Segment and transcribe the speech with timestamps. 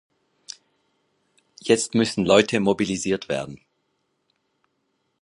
[1.59, 3.61] Jetzt müssen Leute mobilisiert werden.